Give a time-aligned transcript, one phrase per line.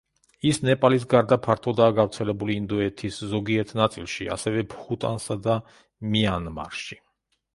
[0.51, 5.61] ის ნეპალის გარდა ფართოდაა გავრცელებული ინდოეთის ზოგიერთ ნაწილში, ასევე ბჰუტანსა და
[6.17, 6.99] მიანმარში.